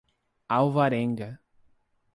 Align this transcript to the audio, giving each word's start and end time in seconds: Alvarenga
Alvarenga 0.49 1.29